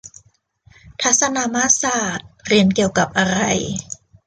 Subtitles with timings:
[1.01, 3.37] ทัศนมาตรศาสตร์ เรียนเกี่ยวกับอะไร